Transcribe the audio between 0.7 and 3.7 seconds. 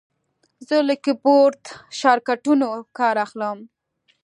له کیبورډ شارټکټونو کار اخلم.